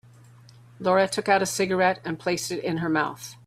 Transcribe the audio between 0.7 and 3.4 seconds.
Laura took out a cigarette and placed it in her mouth.